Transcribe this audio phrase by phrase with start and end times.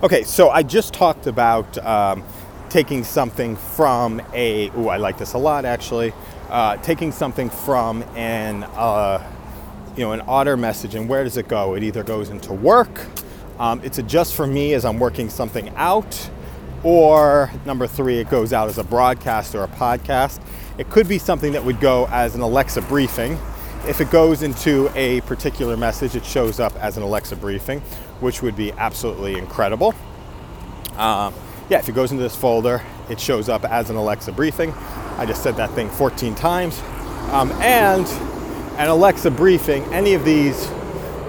[0.00, 2.22] Okay, so I just talked about um,
[2.68, 4.68] taking something from a.
[4.78, 6.12] Ooh, I like this a lot actually.
[6.48, 9.20] Uh, taking something from an, uh,
[9.96, 11.74] you know, an Otter message, and where does it go?
[11.74, 13.06] It either goes into work.
[13.58, 16.30] Um, it's a just for me as I'm working something out,
[16.84, 20.40] or number three, it goes out as a broadcast or a podcast.
[20.78, 23.36] It could be something that would go as an Alexa briefing.
[23.88, 27.80] If it goes into a particular message, it shows up as an Alexa briefing,
[28.20, 29.94] which would be absolutely incredible.
[30.98, 31.32] Um,
[31.70, 34.74] yeah, if it goes into this folder, it shows up as an Alexa briefing.
[35.16, 36.78] I just said that thing 14 times.
[37.30, 38.06] Um, and
[38.78, 40.66] an Alexa briefing, any of these,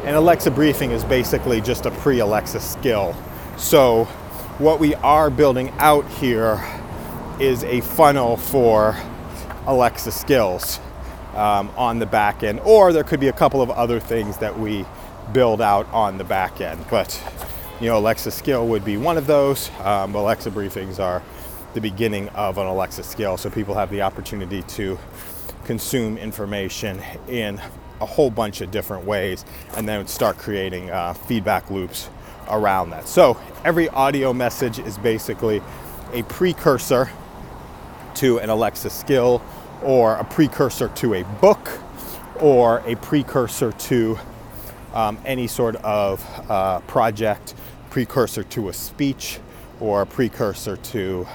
[0.04, 3.16] an Alexa briefing is basically just a pre Alexa skill.
[3.58, 4.04] So,
[4.58, 6.62] what we are building out here
[7.40, 8.98] is a funnel for
[9.66, 10.82] Alexa skills
[11.40, 14.60] um, on the back end, or there could be a couple of other things that
[14.60, 14.86] we
[15.32, 16.86] build out on the back end.
[16.90, 17.22] But
[17.80, 19.72] you know, Alexa skill would be one of those.
[19.80, 21.24] Um, Alexa briefings are
[21.74, 25.00] the beginning of an Alexa skill, so people have the opportunity to
[25.64, 27.62] consume information in
[28.02, 29.46] a whole bunch of different ways,
[29.78, 32.10] and then start creating uh, feedback loops
[32.50, 33.08] around that.
[33.08, 35.62] So every audio message is basically
[36.12, 37.10] a precursor
[38.16, 39.42] to an Alexa skill
[39.84, 41.70] or a precursor to a book
[42.40, 44.18] or a precursor to
[44.94, 47.54] um, any sort of uh, project,
[47.90, 49.40] precursor to a speech,
[49.80, 51.28] or a precursor to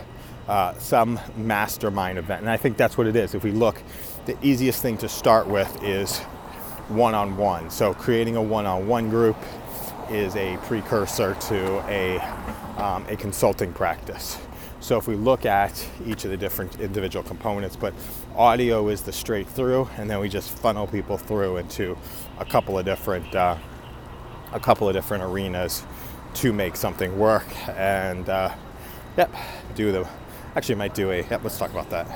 [0.49, 2.43] uh, some mastermind event.
[2.43, 3.35] And I think that's what it is.
[3.35, 3.81] If we look,
[4.27, 6.19] the easiest thing to start with is
[6.89, 7.71] one on one.
[7.71, 9.37] So creating a one on one group
[10.11, 12.19] is a precursor to a,
[12.77, 14.37] um, a consulting practice.
[14.85, 17.95] So if we look at each of the different individual components, but
[18.37, 21.97] audio is the straight through, and then we just funnel people through into
[22.39, 23.57] a couple of different uh,
[24.53, 25.87] a couple of different arenas
[26.35, 27.47] to make something work.
[27.67, 28.55] And uh,
[29.17, 29.35] yep,
[29.75, 30.07] do the
[30.55, 31.43] actually might do a yep.
[31.43, 32.07] Let's talk about that.